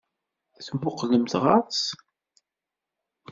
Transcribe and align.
Temmuqqlemt 0.65 1.33
ɣer-s? 1.43 1.83